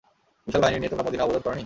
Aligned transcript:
বিশাল 0.47 0.61
বাহিনী 0.61 0.79
নিয়ে 0.79 0.91
তোমরা 0.91 1.05
মদীনা 1.07 1.23
অবরোধ 1.23 1.41
করনি? 1.43 1.59